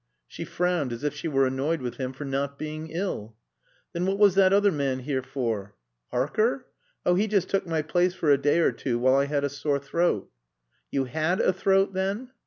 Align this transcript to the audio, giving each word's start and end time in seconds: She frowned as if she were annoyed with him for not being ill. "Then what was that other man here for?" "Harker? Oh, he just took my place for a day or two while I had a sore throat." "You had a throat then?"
She 0.27 0.45
frowned 0.45 0.91
as 0.93 1.03
if 1.03 1.13
she 1.13 1.27
were 1.27 1.45
annoyed 1.45 1.79
with 1.79 1.97
him 1.97 2.11
for 2.11 2.25
not 2.25 2.57
being 2.57 2.89
ill. 2.89 3.35
"Then 3.93 4.07
what 4.07 4.17
was 4.17 4.33
that 4.33 4.51
other 4.51 4.71
man 4.71 5.01
here 5.01 5.21
for?" 5.21 5.75
"Harker? 6.09 6.65
Oh, 7.05 7.13
he 7.13 7.27
just 7.27 7.49
took 7.49 7.67
my 7.67 7.83
place 7.83 8.15
for 8.15 8.31
a 8.31 8.37
day 8.41 8.57
or 8.61 8.71
two 8.71 8.97
while 8.97 9.13
I 9.13 9.25
had 9.25 9.43
a 9.43 9.47
sore 9.49 9.77
throat." 9.77 10.31
"You 10.89 11.03
had 11.05 11.39
a 11.39 11.53
throat 11.53 11.93
then?" 11.93 12.31